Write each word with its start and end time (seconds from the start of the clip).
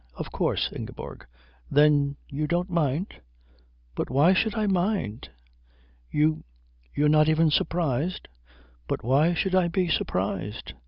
Of 0.15 0.31
course, 0.31 0.71
Ingeborg." 0.75 1.27
"Then 1.69 2.15
you 2.27 2.47
don't 2.47 2.71
mind?" 2.71 3.21
"But 3.93 4.09
why 4.09 4.33
should 4.33 4.55
I 4.55 4.65
mind?" 4.65 5.29
"You 6.09 6.43
you're 6.95 7.07
not 7.07 7.29
even 7.29 7.51
surprised?" 7.51 8.27
"But 8.87 9.03
why 9.03 9.35
should 9.35 9.53
I 9.53 9.67
be 9.67 9.89
surprised?" 9.89 10.73